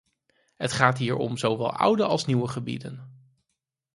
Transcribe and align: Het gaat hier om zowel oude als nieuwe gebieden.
Het 0.57 0.71
gaat 0.73 0.97
hier 0.97 1.15
om 1.15 1.37
zowel 1.37 1.71
oude 1.73 2.03
als 2.03 2.25
nieuwe 2.25 2.47
gebieden. 2.47 3.11